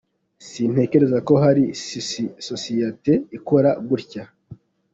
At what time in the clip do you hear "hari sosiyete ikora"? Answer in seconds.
1.43-3.69